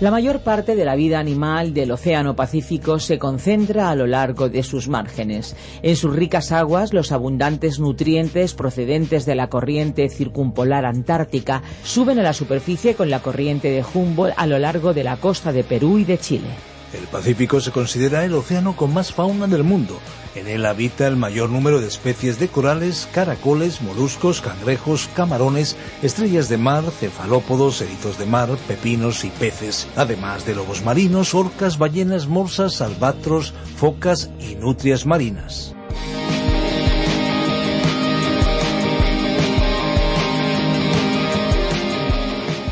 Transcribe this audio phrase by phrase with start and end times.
[0.00, 4.48] La mayor parte de la vida animal del Océano Pacífico se concentra a lo largo
[4.48, 5.54] de sus márgenes.
[5.82, 12.22] En sus ricas aguas, los abundantes nutrientes procedentes de la corriente circumpolar antártica suben a
[12.22, 15.98] la superficie con la corriente de Humboldt a lo largo de la costa de Perú
[15.98, 16.48] y de Chile.
[16.98, 19.98] El Pacífico se considera el océano con más fauna del mundo.
[20.34, 26.48] En él habita el mayor número de especies de corales, caracoles, moluscos, cangrejos, camarones, estrellas
[26.48, 32.28] de mar, cefalópodos, erizos de mar, pepinos y peces, además de lobos marinos, orcas, ballenas,
[32.28, 35.74] morsas, albatros, focas y nutrias marinas.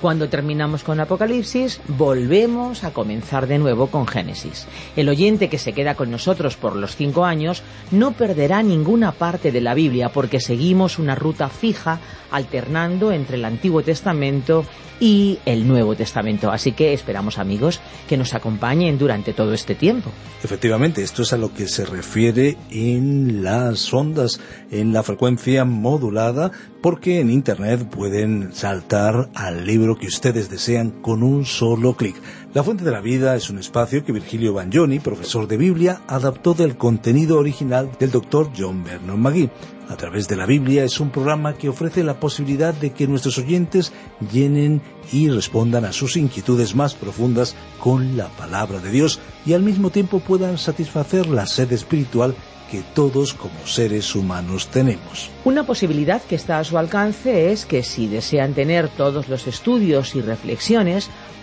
[0.00, 4.68] Cuando terminamos con Apocalipsis, volvemos a comenzar de nuevo con Génesis.
[4.94, 9.50] El oyente que se queda con nosotros por los cinco años no perderá ninguna parte
[9.50, 11.98] de la Biblia porque seguimos una ruta fija
[12.30, 14.64] alternando entre el Antiguo Testamento
[15.00, 16.50] y el Nuevo Testamento.
[16.50, 20.10] Así que esperamos amigos que nos acompañen durante todo este tiempo.
[20.42, 26.50] Efectivamente, esto es a lo que se refiere en las ondas, en la frecuencia modulada,
[26.80, 32.16] porque en Internet pueden saltar al libro que ustedes desean con un solo clic.
[32.54, 36.54] La Fuente de la Vida es un espacio que Virgilio Bagnoni, profesor de Biblia, adaptó
[36.54, 39.50] del contenido original del doctor John Vernon McGee
[39.88, 43.38] a través de la Biblia es un programa que ofrece la posibilidad de que nuestros
[43.38, 43.92] oyentes
[44.30, 49.62] llenen y respondan a sus inquietudes más profundas con la palabra de Dios y al
[49.62, 52.34] mismo tiempo puedan satisfacer la sed espiritual
[52.70, 55.30] que todos como seres humanos tenemos.
[55.44, 60.14] Una posibilidad que está a su alcance es que si desean tener todos los estudios
[60.14, 61.10] y reflexiones,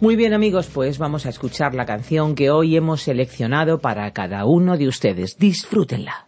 [0.00, 4.46] Muy bien amigos, pues vamos a escuchar la canción que hoy hemos seleccionado para cada
[4.46, 5.36] uno de ustedes.
[5.36, 6.26] Disfrútenla.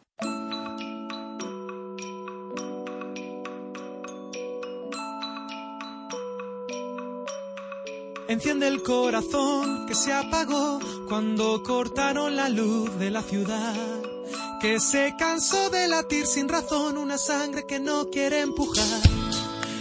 [8.28, 10.78] Enciende el corazón que se apagó
[11.08, 13.74] cuando cortaron la luz de la ciudad.
[14.60, 19.00] Que se cansó de latir sin razón una sangre que no quiere empujar.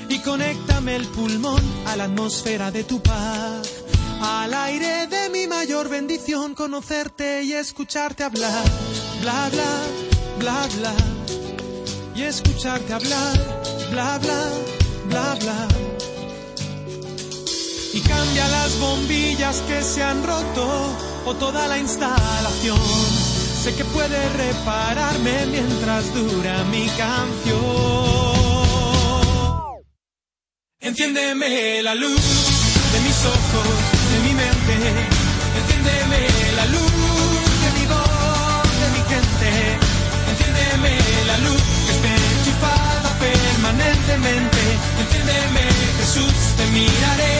[0.07, 3.70] Y conéctame el pulmón a la atmósfera de tu paz
[4.21, 8.63] al aire de mi mayor bendición, conocerte y escucharte hablar.
[9.21, 9.81] Bla, bla,
[10.39, 10.93] bla, bla.
[12.15, 13.37] Y escucharte hablar.
[13.91, 14.49] Bla, bla,
[15.09, 15.67] bla, bla.
[17.93, 20.95] y cambia las bombillas que se han roto
[21.25, 22.79] o toda la instalación.
[23.63, 27.61] Sé que puede repararme mientras dura mi canción.
[30.79, 32.21] Enciéndeme la luz
[32.93, 33.90] de mis ojos.
[34.83, 36.91] Enciéndeme la luz
[37.63, 39.77] de mi voz, de mi gente.
[40.31, 40.97] Enciéndeme
[41.27, 44.61] la luz que esté enchufada permanentemente.
[45.01, 45.63] Enciéndeme
[45.99, 47.33] Jesús, te miraré,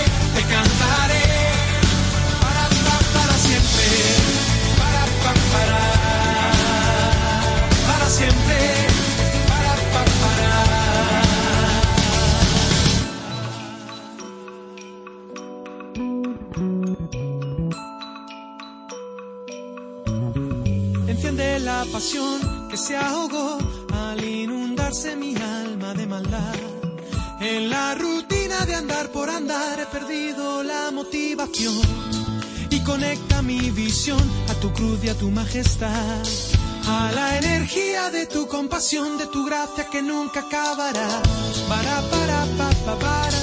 [29.91, 31.75] perdido la motivación
[32.69, 36.23] y conecta mi visión a tu cruz y a tu majestad.
[36.87, 41.09] A la energía de tu compasión, de tu gracia que nunca acabará.
[41.67, 43.41] Para, para, pa, pa, para,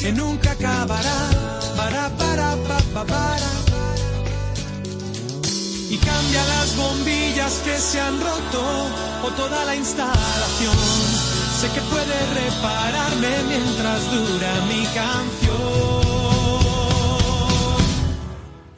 [0.00, 1.30] que nunca acabará.
[1.76, 3.68] Para, para, pa, pa, para
[5.90, 8.62] y cambia las bombillas que se han roto
[9.24, 11.27] o toda la instalación.
[11.60, 15.58] Sé que puede repararme mientras dura mi canción.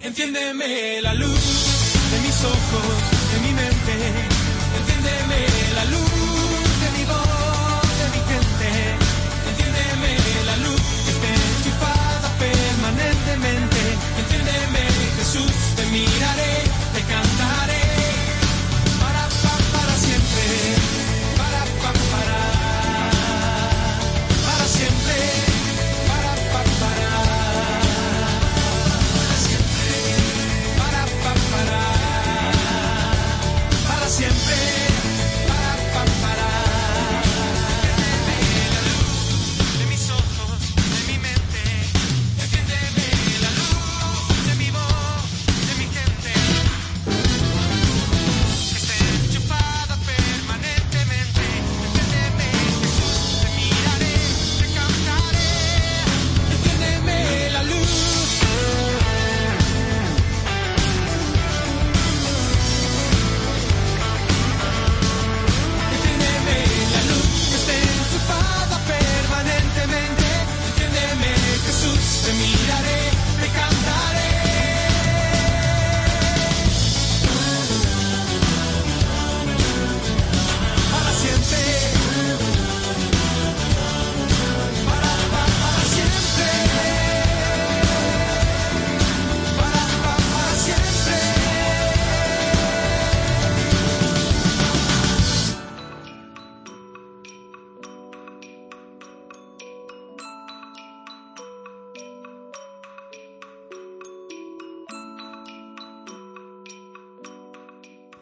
[0.01, 1.45] Enciéndeme la luz
[2.11, 3.00] de mis ojos,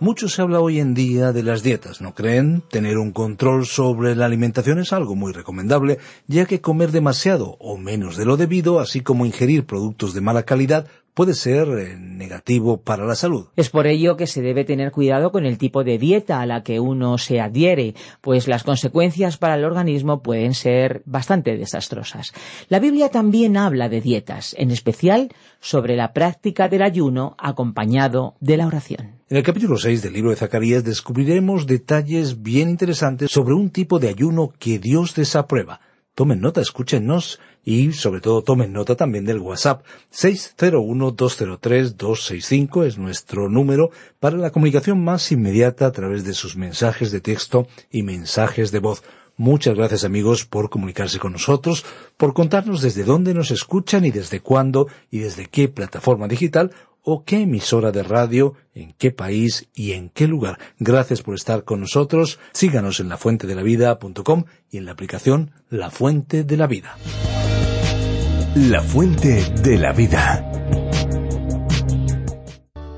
[0.00, 2.62] Mucho se habla hoy en día de las dietas, ¿no creen?
[2.70, 7.76] Tener un control sobre la alimentación es algo muy recomendable, ya que comer demasiado o
[7.76, 10.86] menos de lo debido, así como ingerir productos de mala calidad,
[11.18, 13.46] puede ser eh, negativo para la salud.
[13.56, 16.62] Es por ello que se debe tener cuidado con el tipo de dieta a la
[16.62, 22.32] que uno se adhiere, pues las consecuencias para el organismo pueden ser bastante desastrosas.
[22.68, 28.56] La Biblia también habla de dietas, en especial sobre la práctica del ayuno acompañado de
[28.56, 29.16] la oración.
[29.28, 33.98] En el capítulo 6 del libro de Zacarías descubriremos detalles bien interesantes sobre un tipo
[33.98, 35.80] de ayuno que Dios desaprueba.
[36.18, 39.84] Tomen nota, escúchenos y sobre todo tomen nota también del WhatsApp.
[40.12, 47.20] 601-203-265 es nuestro número para la comunicación más inmediata a través de sus mensajes de
[47.20, 49.04] texto y mensajes de voz.
[49.36, 51.84] Muchas gracias amigos por comunicarse con nosotros,
[52.16, 56.72] por contarnos desde dónde nos escuchan y desde cuándo y desde qué plataforma digital
[57.10, 60.58] o qué emisora de radio, en qué país y en qué lugar.
[60.78, 62.38] Gracias por estar con nosotros.
[62.52, 66.98] Síganos en lafuentedelavida.com y en la aplicación La Fuente de la Vida.
[68.56, 70.52] La fuente de la vida.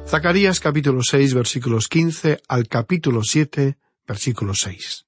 [0.09, 5.07] Zacarías capítulo 6 versículos 15 al capítulo 7 versículo 6.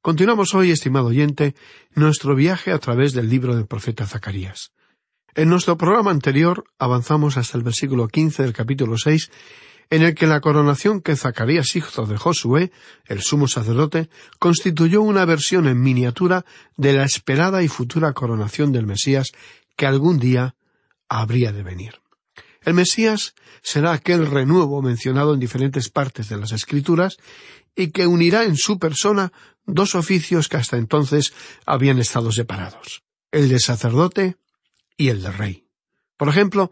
[0.00, 1.56] Continuamos hoy, estimado oyente,
[1.96, 4.73] nuestro viaje a través del libro del profeta Zacarías.
[5.36, 9.32] En nuestro programa anterior avanzamos hasta el versículo 15 del capítulo 6,
[9.90, 12.70] en el que la coronación que Zacarías hizo de Josué,
[13.06, 16.44] el sumo sacerdote, constituyó una versión en miniatura
[16.76, 19.32] de la esperada y futura coronación del Mesías
[19.76, 20.54] que algún día
[21.08, 21.94] habría de venir.
[22.62, 27.16] El Mesías será aquel renuevo mencionado en diferentes partes de las Escrituras
[27.74, 29.32] y que unirá en su persona
[29.66, 31.34] dos oficios que hasta entonces
[31.66, 34.36] habían estado separados, el de sacerdote
[34.96, 35.66] y el de rey.
[36.16, 36.70] Por ejemplo,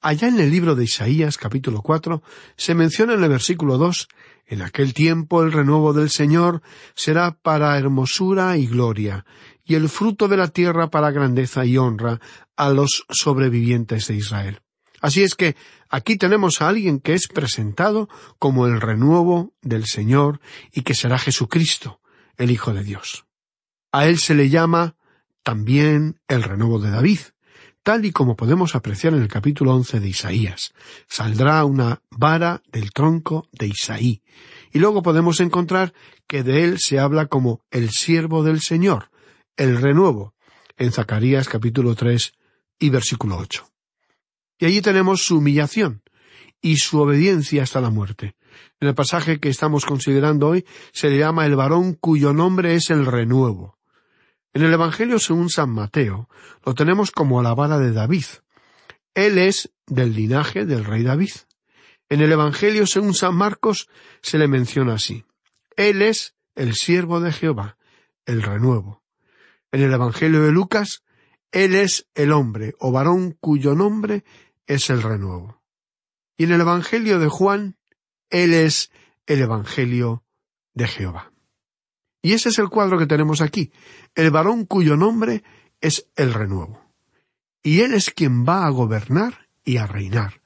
[0.00, 2.22] allá en el libro de Isaías capítulo cuatro
[2.56, 4.08] se menciona en el versículo dos
[4.48, 6.62] en aquel tiempo el renuevo del Señor
[6.94, 9.26] será para hermosura y gloria,
[9.62, 12.18] y el fruto de la tierra para grandeza y honra
[12.56, 14.60] a los sobrevivientes de Israel.
[15.00, 15.54] Así es que
[15.90, 18.08] aquí tenemos a alguien que es presentado
[18.38, 20.40] como el renuevo del Señor
[20.72, 22.00] y que será Jesucristo,
[22.36, 23.26] el Hijo de Dios.
[23.92, 24.96] A él se le llama
[25.42, 27.20] también el renuevo de David,
[27.88, 30.74] tal y como podemos apreciar en el capítulo once de Isaías.
[31.08, 34.20] Saldrá una vara del tronco de Isaí.
[34.74, 35.94] Y luego podemos encontrar
[36.26, 39.08] que de él se habla como el siervo del Señor,
[39.56, 40.34] el renuevo,
[40.76, 42.34] en Zacarías capítulo tres
[42.78, 43.70] y versículo ocho.
[44.58, 46.02] Y allí tenemos su humillación
[46.60, 48.34] y su obediencia hasta la muerte.
[48.80, 52.90] En el pasaje que estamos considerando hoy se le llama el varón cuyo nombre es
[52.90, 53.77] el renuevo.
[54.58, 56.28] En el Evangelio según San Mateo
[56.66, 58.24] lo tenemos como la vara de David.
[59.14, 61.30] Él es del linaje del rey David.
[62.08, 63.88] En el Evangelio según San Marcos
[64.20, 65.24] se le menciona así.
[65.76, 67.78] Él es el siervo de Jehová,
[68.26, 69.04] el renuevo.
[69.70, 71.04] En el Evangelio de Lucas,
[71.52, 74.24] Él es el hombre o varón cuyo nombre
[74.66, 75.62] es el renuevo.
[76.36, 77.76] Y en el Evangelio de Juan,
[78.28, 78.90] Él es
[79.28, 80.24] el Evangelio
[80.74, 81.30] de Jehová.
[82.22, 83.72] Y ese es el cuadro que tenemos aquí,
[84.14, 85.44] el varón cuyo nombre
[85.80, 86.82] es el renuevo.
[87.62, 90.40] Y Él es quien va a gobernar y a reinar.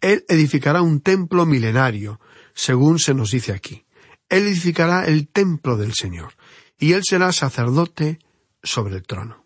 [0.00, 2.20] Él edificará un templo milenario,
[2.54, 3.84] según se nos dice aquí.
[4.28, 6.34] Él edificará el templo del Señor,
[6.78, 8.18] y Él será sacerdote
[8.62, 9.44] sobre el trono.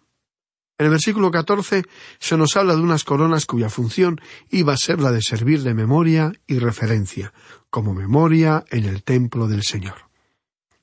[0.79, 1.83] En el versículo catorce
[2.21, 5.75] se nos habla de unas coronas cuya función iba a ser la de servir de
[5.75, 7.33] memoria y referencia,
[7.69, 10.08] como memoria en el templo del Señor.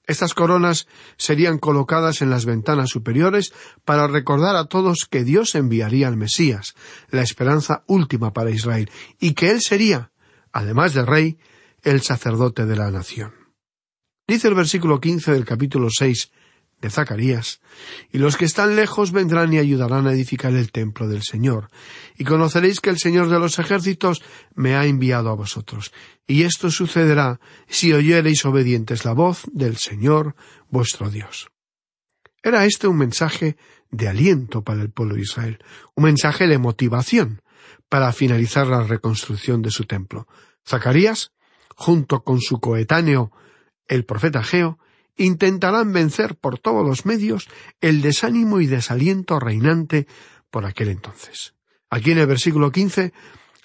[0.07, 6.07] Estas coronas serían colocadas en las ventanas superiores para recordar a todos que Dios enviaría
[6.07, 6.75] al Mesías,
[7.09, 10.12] la esperanza última para Israel, y que Él sería,
[10.51, 11.38] además de rey,
[11.81, 13.33] el sacerdote de la nación.
[14.27, 16.31] Dice el versículo quince del capítulo seis
[16.89, 17.62] Zacarías,
[18.12, 21.70] y los que están lejos vendrán y ayudarán a edificar el templo del Señor,
[22.18, 24.22] y conoceréis que el Señor de los ejércitos
[24.54, 25.92] me ha enviado a vosotros,
[26.27, 30.36] y esto sucederá si oyereis obedientes la voz del Señor
[30.70, 31.50] vuestro Dios.
[32.44, 33.58] Era este un mensaje
[33.89, 35.60] de aliento para el pueblo de Israel,
[35.96, 37.42] un mensaje de motivación
[37.89, 40.27] para finalizar la reconstrucción de su templo.
[40.68, 41.32] Zacarías,
[41.75, 43.32] junto con su coetáneo
[43.88, 44.80] el profeta Geo,
[45.17, 47.48] intentarán vencer por todos los medios
[47.81, 50.07] el desánimo y desaliento reinante
[50.50, 51.53] por aquel entonces.
[51.89, 53.13] Aquí en el versículo quince,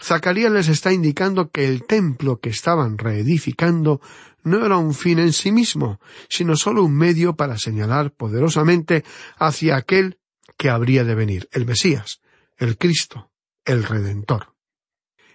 [0.03, 4.01] Zacarías les está indicando que el templo que estaban reedificando
[4.43, 9.05] no era un fin en sí mismo, sino sólo un medio para señalar poderosamente
[9.37, 10.19] hacia aquel
[10.57, 12.21] que habría de venir, el Mesías,
[12.57, 13.31] el Cristo,
[13.65, 14.55] el Redentor.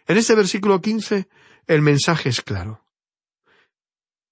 [0.07, 1.27] En este versículo quince
[1.67, 2.84] el mensaje es claro.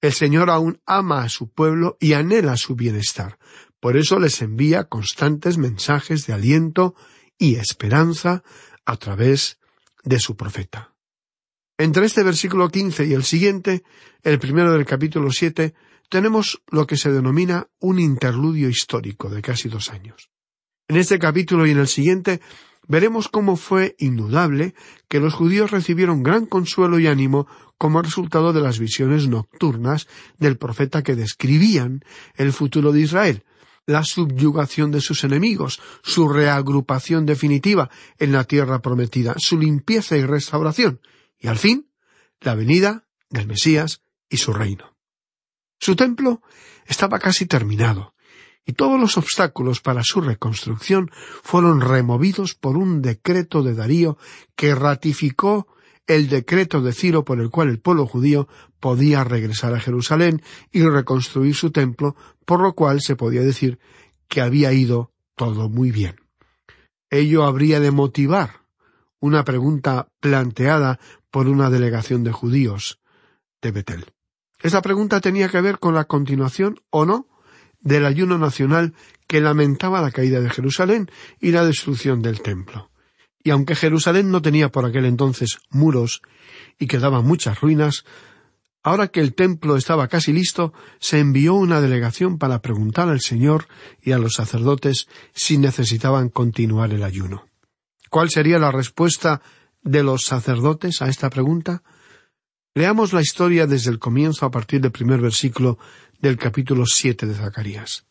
[0.04, 3.40] El Señor aún ama a su pueblo y anhela su bienestar.
[3.80, 6.94] Por eso les envía constantes mensajes de aliento
[7.38, 8.44] y esperanza
[8.84, 9.60] a través
[10.04, 10.94] de su profeta.
[11.78, 13.84] Entre este versículo quince y el siguiente,
[14.24, 15.74] el primero del capítulo siete,
[16.10, 20.30] tenemos lo que se denomina un interludio histórico de casi dos años.
[20.90, 22.42] En este capítulo y en el siguiente
[22.88, 24.74] veremos cómo fue indudable
[25.08, 27.48] que los judíos recibieron gran consuelo y ánimo
[27.78, 32.04] como resultado de las visiones nocturnas del profeta que describían
[32.36, 33.44] el futuro de Israel,
[33.86, 40.26] la subyugación de sus enemigos, su reagrupación definitiva en la tierra prometida, su limpieza y
[40.26, 41.02] restauración,
[41.40, 41.90] y al fin,
[42.40, 44.96] la venida del Mesías y su reino.
[45.80, 46.42] Su templo
[46.86, 48.14] estaba casi terminado,
[48.66, 51.12] y todos los obstáculos para su reconstrucción
[51.44, 54.18] fueron removidos por un decreto de Darío
[54.56, 55.68] que ratificó
[56.08, 58.48] el decreto de Ciro por el cual el pueblo judío
[58.80, 60.42] podía regresar a Jerusalén
[60.72, 62.16] y reconstruir su templo,
[62.46, 63.80] por lo cual se podía decir
[64.28, 66.16] que había ido todo muy bien.
[67.10, 68.62] Ello habría de motivar
[69.20, 71.00] una pregunta planteada
[71.32, 73.00] por una delegación de judíos
[73.62, 74.06] de Betel.
[74.62, 77.28] Esa pregunta tenía que ver con la continuación o no
[77.84, 78.94] del ayuno nacional
[79.28, 82.90] que lamentaba la caída de Jerusalén y la destrucción del templo.
[83.44, 86.22] Y aunque Jerusalén no tenía por aquel entonces muros
[86.80, 88.06] y quedaban muchas ruinas,
[88.84, 93.68] ahora que el templo estaba casi listo, se envió una delegación para preguntar al Señor
[94.02, 97.46] y a los sacerdotes si necesitaban continuar el ayuno.
[98.10, 99.42] ¿Cuál sería la respuesta
[99.82, 101.84] de los sacerdotes a esta pregunta?
[102.76, 105.78] Leamos la historia desde el comienzo a partir del primer versículo
[106.24, 108.06] del capítulo siete de Zacarías.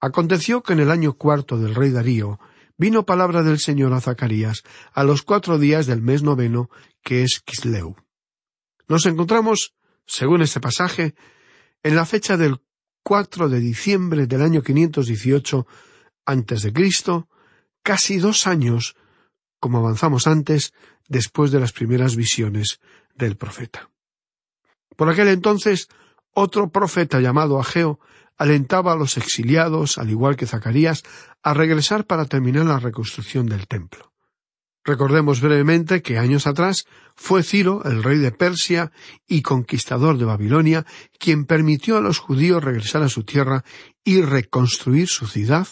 [0.00, 2.40] Aconteció que en el año cuarto del rey Darío
[2.76, 6.68] vino palabra del Señor a Zacarías a los cuatro días del mes noveno,
[7.04, 7.94] que es Kisleu.
[8.88, 9.72] Nos encontramos,
[10.04, 11.14] según este pasaje,
[11.84, 12.60] en la fecha del
[13.04, 15.64] 4 de diciembre del año 518
[16.26, 17.28] antes de Cristo,
[17.84, 18.96] casi dos años,
[19.60, 20.72] como avanzamos antes,
[21.06, 22.80] después de las primeras visiones
[23.14, 23.90] del profeta.
[24.96, 25.88] Por aquel entonces,
[26.34, 28.00] otro profeta llamado Ageo
[28.36, 31.04] alentaba a los exiliados, al igual que Zacarías,
[31.42, 34.12] a regresar para terminar la reconstrucción del templo.
[34.84, 36.84] Recordemos brevemente que años atrás
[37.16, 38.92] fue Ciro, el rey de Persia
[39.26, 40.84] y conquistador de Babilonia,
[41.18, 43.64] quien permitió a los judíos regresar a su tierra
[44.04, 45.66] y reconstruir su ciudad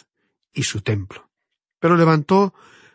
[0.54, 1.28] y su templo.
[1.78, 2.54] Pero levantó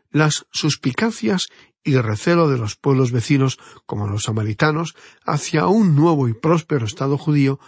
[0.10, 1.48] las suspicacias
[1.88, 4.94] y recelo de los pueblos vecinos, como los samaritanos,
[5.26, 7.60] hacia un nuevo y próspero Estado judío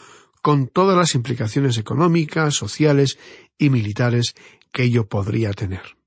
[0.41, 3.17] con todas las implicaciones económicas, sociales
[3.57, 4.35] y militares
[4.73, 5.97] que ello podría tener.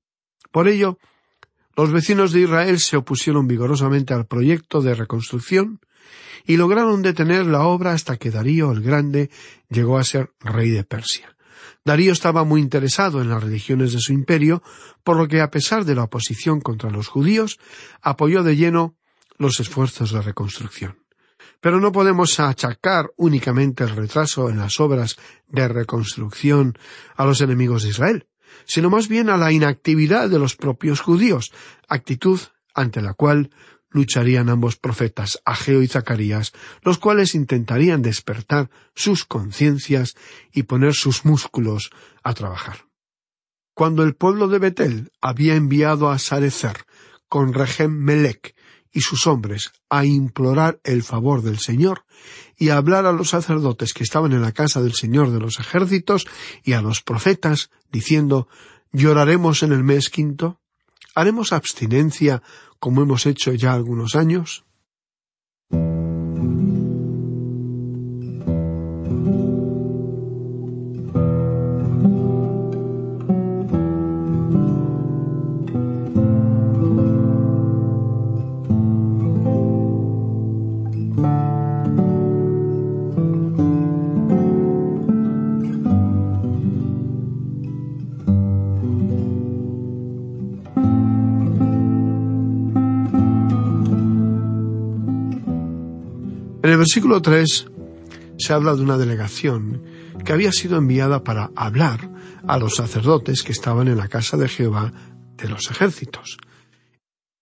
[0.51, 0.99] Por ello,
[1.75, 5.79] los vecinos de Israel se opusieron vigorosamente al proyecto de reconstrucción
[6.45, 9.31] y lograron detener la obra hasta que Darío el Grande
[9.69, 11.32] llegó a ser rey de Persia.
[11.85, 14.63] Darío estaba muy interesado en las religiones de su imperio,
[15.03, 17.59] por lo que a pesar de la oposición contra los judíos,
[18.01, 18.95] apoyó de lleno
[19.37, 20.97] los esfuerzos de reconstrucción.
[21.59, 26.77] Pero no podemos achacar únicamente el retraso en las obras de reconstrucción
[27.15, 28.27] a los enemigos de Israel
[28.65, 31.51] sino más bien a la inactividad de los propios judíos,
[31.87, 32.39] actitud
[32.73, 33.51] ante la cual
[33.93, 40.15] lucharían ambos profetas, Ageo y Zacarías, los cuales intentarían despertar sus conciencias
[40.51, 41.91] y poner sus músculos
[42.23, 42.87] a trabajar.
[43.73, 46.85] Cuando el pueblo de Betel había enviado a Sarecer
[47.27, 48.55] con Regem Melech
[48.91, 52.05] y sus hombres a implorar el favor del Señor
[52.57, 55.59] y a hablar a los sacerdotes que estaban en la casa del Señor de los
[55.59, 56.27] ejércitos
[56.63, 58.47] y a los profetas, diciendo
[58.91, 60.61] ¿Lloraremos en el mes quinto?
[61.15, 62.41] ¿Haremos abstinencia
[62.79, 64.65] como hemos hecho ya algunos años?
[96.63, 97.67] En el versículo 3
[98.37, 99.83] se habla de una delegación
[100.23, 102.09] que había sido enviada para hablar
[102.47, 104.93] a los sacerdotes que estaban en la casa de Jehová
[105.35, 106.37] de los ejércitos.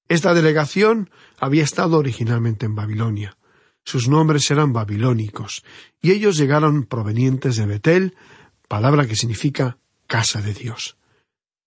[0.08, 3.38] Esta delegación había estado originalmente en Babilonia.
[3.86, 5.64] Sus nombres eran babilónicos,
[6.02, 8.16] y ellos llegaron provenientes de Betel,
[8.68, 10.98] palabra que significa casa de Dios.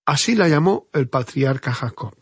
[0.04, 2.16] Así la llamó el patriarca Jacob.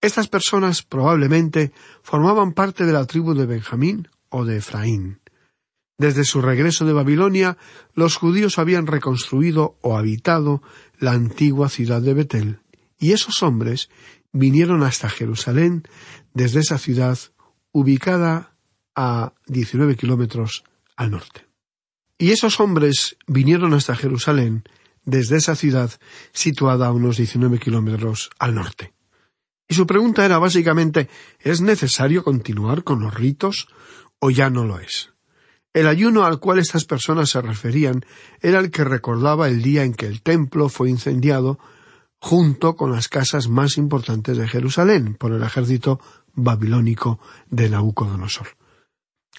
[0.00, 1.70] Estas personas probablemente
[2.02, 5.20] formaban parte de la tribu de Benjamín o de Efraín.
[5.98, 7.58] Desde su regreso de Babilonia,
[7.94, 10.62] los judíos habían reconstruido o habitado
[10.98, 12.60] la antigua ciudad de Betel,
[12.98, 13.90] y esos hombres
[14.32, 15.82] vinieron hasta Jerusalén
[16.32, 17.18] desde esa ciudad
[17.72, 18.56] ubicada
[18.94, 20.64] a 19 kilómetros
[20.96, 21.46] al norte.
[22.18, 24.64] Y esos hombres vinieron hasta Jerusalén
[25.04, 25.90] desde esa ciudad
[26.32, 28.92] situada a unos 19 kilómetros al norte.
[29.68, 33.68] Y su pregunta era básicamente ¿es necesario continuar con los ritos
[34.20, 35.10] o ya no lo es.
[35.72, 38.04] El ayuno al cual estas personas se referían
[38.40, 41.58] era el que recordaba el día en que el templo fue incendiado
[42.20, 46.00] junto con las casas más importantes de Jerusalén por el ejército
[46.34, 48.48] babilónico de Nabucodonosor.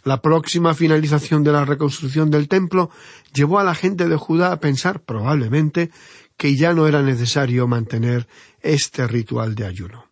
[0.03, 2.89] La próxima finalización de la reconstrucción del templo
[3.33, 5.91] llevó a la gente de Judá a pensar probablemente
[6.37, 8.27] que ya no era necesario mantener
[8.61, 10.07] este ritual de ayuno.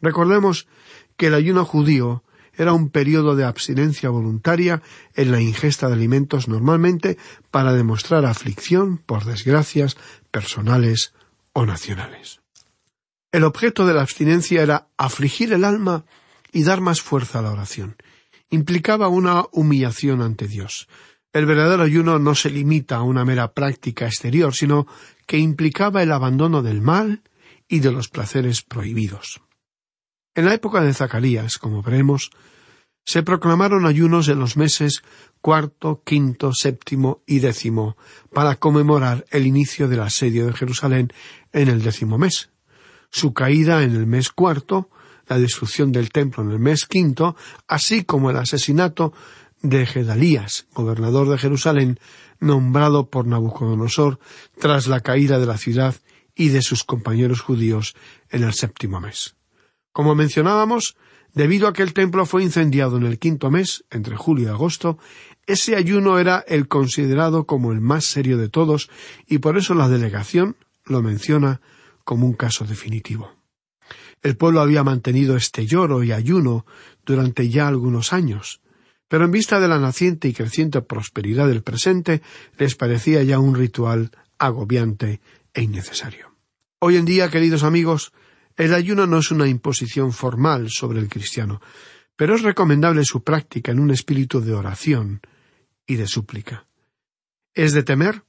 [0.00, 0.66] Recordemos
[1.18, 2.22] que el ayuno judío
[2.56, 4.82] era un periodo de abstinencia voluntaria
[5.14, 7.18] en la ingesta de alimentos normalmente
[7.50, 9.96] para demostrar aflicción por desgracias
[10.30, 11.14] personales
[11.52, 12.40] o nacionales.
[13.32, 16.04] El objeto de la abstinencia era afligir el alma
[16.52, 17.96] y dar más fuerza a la oración.
[18.50, 20.88] Implicaba una humillación ante Dios.
[21.32, 24.86] El verdadero ayuno no se limita a una mera práctica exterior, sino
[25.26, 27.22] que implicaba el abandono del mal
[27.68, 29.42] y de los placeres prohibidos.
[30.36, 32.30] En la época de Zacarías, como veremos,
[33.06, 35.02] se proclamaron ayunos en los meses
[35.40, 37.96] cuarto, quinto, séptimo y décimo,
[38.34, 41.10] para conmemorar el inicio del asedio de Jerusalén
[41.54, 42.50] en el décimo mes.
[43.10, 44.90] su caída en el mes cuarto,
[45.26, 47.34] la destrucción del templo en el mes quinto,
[47.66, 49.14] así como el asesinato
[49.62, 51.98] de Gedalías, gobernador de Jerusalén,
[52.40, 54.18] nombrado por Nabucodonosor
[54.60, 55.94] tras la caída de la ciudad
[56.34, 57.94] y de sus compañeros judíos
[58.28, 59.35] en el séptimo mes.
[59.96, 60.94] Como mencionábamos,
[61.32, 64.98] debido a que el templo fue incendiado en el quinto mes, entre julio y agosto,
[65.46, 68.90] ese ayuno era el considerado como el más serio de todos
[69.26, 71.62] y por eso la delegación lo menciona
[72.04, 73.32] como un caso definitivo.
[74.22, 76.66] El pueblo había mantenido este lloro y ayuno
[77.06, 78.60] durante ya algunos años,
[79.08, 82.20] pero en vista de la naciente y creciente prosperidad del presente,
[82.58, 85.22] les parecía ya un ritual agobiante
[85.54, 86.36] e innecesario.
[86.80, 88.12] Hoy en día, queridos amigos,
[88.56, 91.60] el ayuno no es una imposición formal sobre el cristiano,
[92.16, 95.20] pero es recomendable su práctica en un espíritu de oración
[95.86, 96.66] y de súplica.
[97.54, 98.24] Es de temer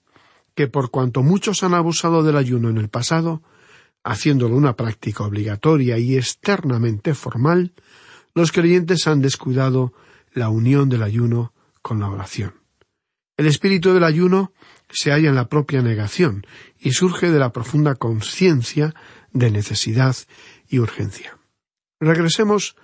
[0.56, 3.42] que por cuanto muchos han abusado del ayuno en el pasado,
[4.04, 7.74] haciéndolo una práctica obligatoria y externamente formal,
[8.34, 9.94] los creyentes han descuidado
[10.34, 12.54] la unión del ayuno con la oración.
[13.38, 14.52] El espíritu del ayuno
[14.90, 16.46] se halla en la propia negación
[16.80, 18.96] y surge de la profunda conciencia
[19.32, 20.16] de necesidad
[20.68, 21.38] y urgencia.
[22.00, 22.76] Regresemos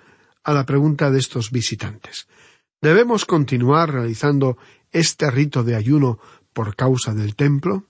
[0.42, 2.26] a la pregunta de estos visitantes.
[2.80, 4.58] ¿Debemos continuar realizando
[4.92, 6.18] este rito de ayuno
[6.52, 7.86] por causa del templo?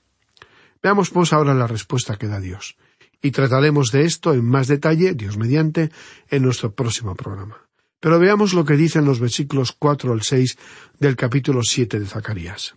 [0.83, 2.77] Veamos pues ahora la respuesta que da Dios.
[3.21, 5.91] Y trataremos de esto en más detalle, Dios mediante,
[6.29, 7.57] en nuestro próximo programa.
[7.99, 10.59] Pero veamos lo que dicen los versículos cuatro al seis
[11.01, 12.75] del capítulo siete de Zacarías.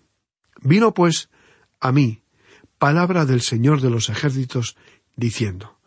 [0.62, 1.30] Vino pues
[1.82, 2.24] a mí
[2.78, 4.78] palabra del Señor de los ejércitos,
[5.17, 5.77] diciendo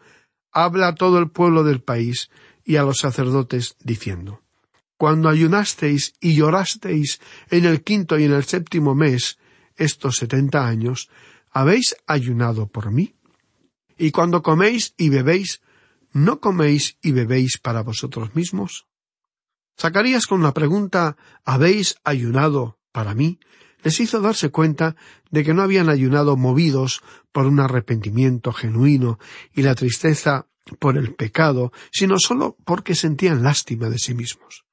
[0.52, 2.28] Habla a todo el pueblo del país
[2.64, 4.42] y a los sacerdotes, diciendo
[4.98, 9.38] Cuando ayunasteis y llorasteis en el quinto y en el séptimo mes,
[9.76, 11.08] estos setenta años,
[11.50, 13.14] ¿habéis ayunado por mí?
[13.96, 15.62] Y cuando coméis y bebéis,
[16.12, 18.86] ¿no coméis y bebéis para vosotros mismos?
[19.78, 23.38] Zacarías con la pregunta ¿Habéis ayunado para mí?
[23.82, 24.96] Les hizo darse cuenta
[25.30, 29.18] de que no habían ayunado movidos por un arrepentimiento genuino
[29.54, 30.46] y la tristeza
[30.78, 34.64] por el pecado, sino sólo porque sentían lástima de sí mismos.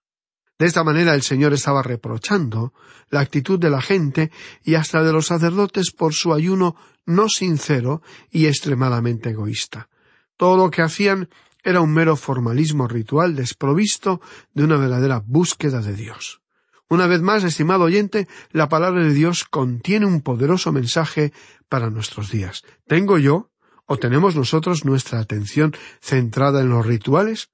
[0.60, 2.74] De esta manera el Señor estaba reprochando
[3.10, 4.32] la actitud de la gente
[4.64, 9.90] y hasta de los sacerdotes por su ayuno no sincero y extremadamente egoísta.
[10.36, 11.30] Todo lo que hacían
[11.64, 14.22] era un mero formalismo ritual desprovisto
[14.54, 16.42] de una verdadera búsqueda de Dios.
[16.90, 21.34] Una vez más, estimado oyente, la palabra de Dios contiene un poderoso mensaje
[21.68, 22.64] para nuestros días.
[22.88, 23.52] ¿Tengo yo
[23.86, 27.50] o tenemos nosotros nuestra atención centrada en los rituales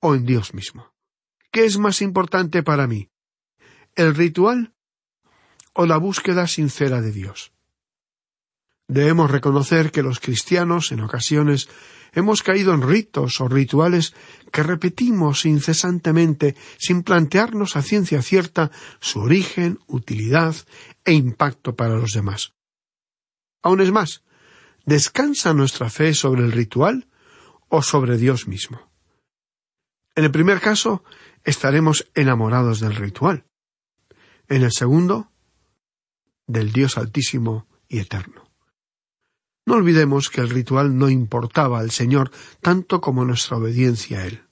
[0.00, 0.92] o en Dios mismo?
[1.50, 3.08] ¿Qué es más importante para mí?
[3.94, 4.74] ¿El ritual
[5.72, 7.52] o la búsqueda sincera de Dios?
[8.86, 11.68] Debemos reconocer que los cristianos, en ocasiones,
[12.14, 14.14] hemos caído en ritos o rituales
[14.52, 20.54] que repetimos incesantemente sin plantearnos a ciencia cierta su origen, utilidad
[21.04, 22.54] e impacto para los demás.
[23.62, 24.22] Aún es más,
[24.84, 27.08] ¿descansa nuestra fe sobre el ritual
[27.68, 28.90] o sobre Dios mismo?
[30.14, 31.02] En el primer caso,
[31.42, 33.44] estaremos enamorados del ritual.
[34.48, 35.32] En el segundo,
[36.46, 38.43] del Dios altísimo y eterno.
[39.66, 44.42] No olvidemos que el ritual no importaba al Señor tanto como nuestra obediencia a Él.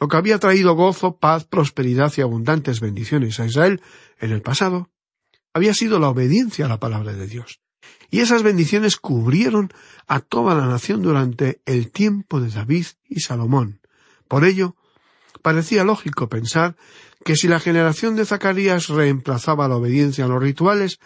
[0.00, 3.80] Lo que había traído gozo, paz, prosperidad y abundantes bendiciones a Israel
[4.18, 4.90] en el pasado
[5.52, 7.60] había sido la obediencia a la palabra de Dios.
[8.10, 9.72] Y esas bendiciones cubrieron
[10.06, 13.80] a toda la nación durante el tiempo de David y Salomón.
[14.28, 14.76] Por ello,
[15.42, 16.76] parecía lógico pensar
[17.24, 21.00] que si la generación de Zacarías reemplazaba la obediencia a los rituales,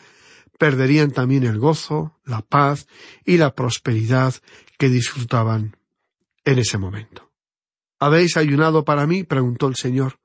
[0.62, 2.86] perderían también el gozo, la paz
[3.24, 4.32] y la prosperidad
[4.78, 5.76] que disfrutaban
[6.44, 7.32] en ese momento.
[7.98, 9.24] ¿Habéis ayunado para mí?
[9.24, 10.20] preguntó el Señor.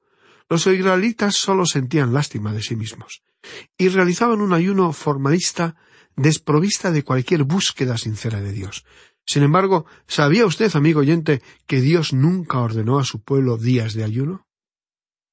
[0.47, 3.23] Los israelitas solo sentían lástima de sí mismos
[3.79, 5.75] y realizaban un ayuno formalista
[6.15, 8.85] desprovista de cualquier búsqueda sincera de Dios.
[9.25, 14.03] Sin embargo, ¿sabía usted, amigo oyente, que Dios nunca ordenó a su pueblo días de
[14.03, 14.45] ayuno?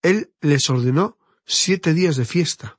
[0.01, 2.79] Él les ordenó siete días de fiesta,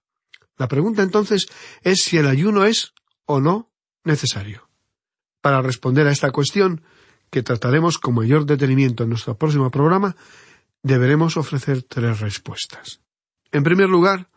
[0.57, 1.47] la pregunta entonces
[1.81, 2.93] es si el ayuno es
[3.25, 3.71] o no
[4.03, 4.69] necesario.
[5.41, 6.83] Para responder a esta cuestión,
[7.29, 10.15] que trataremos con mayor detenimiento en nuestro próximo programa,
[10.83, 13.01] deberemos ofrecer tres respuestas.
[13.51, 14.29] En primer lugar,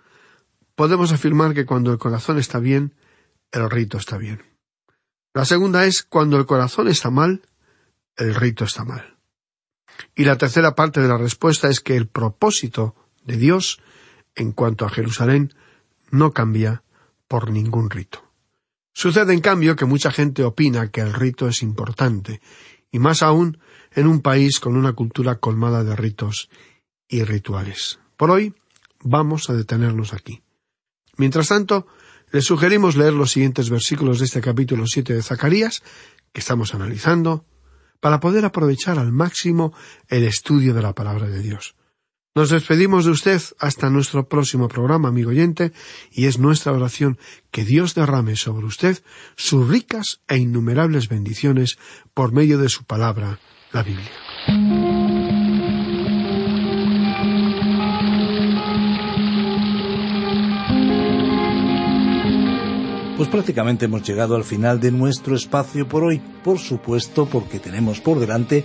[0.75, 2.95] podemos afirmar que cuando el corazón está bien,
[3.53, 4.43] el rito está bien.
[5.35, 7.43] La segunda es cuando el corazón está mal,
[8.17, 9.19] el rito está mal.
[10.15, 13.81] Y la tercera parte de la respuesta es que el propósito de Dios
[14.35, 15.55] en cuanto a Jerusalén
[16.11, 16.83] no cambia
[17.27, 18.25] por ningún rito.
[18.95, 22.41] Sucede, en cambio, que mucha gente opina que el rito es importante
[22.91, 23.59] y más aún
[23.93, 26.49] en un país con una cultura colmada de ritos
[27.09, 28.01] y rituales.
[28.17, 28.55] Por hoy
[29.01, 30.43] vamos a detenernos aquí.
[31.17, 31.87] Mientras tanto,
[32.33, 35.83] les sugerimos leer los siguientes versículos de este capítulo siete de Zacarías,
[36.33, 37.45] que estamos analizando,
[38.01, 39.73] para poder aprovechar al máximo
[40.09, 41.75] el estudio de la palabra de Dios.
[42.35, 45.73] Nos despedimos de usted hasta nuestro próximo programa, amigo oyente,
[46.13, 47.19] y es nuestra oración
[47.51, 49.03] que Dios derrame sobre usted
[49.37, 51.79] sus ricas e innumerables bendiciones
[52.15, 53.41] por medio de su palabra,
[53.73, 54.13] la Biblia.
[63.19, 68.01] Pues prácticamente hemos llegado al final de nuestro espacio por hoy, por supuesto porque tenemos
[68.01, 68.65] por delante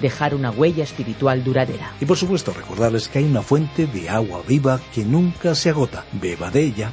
[0.00, 1.92] dejar una huella espiritual duradera.
[2.00, 6.04] Y por supuesto recordarles que hay una fuente de agua viva que nunca se agota.
[6.12, 6.92] Beba de ella.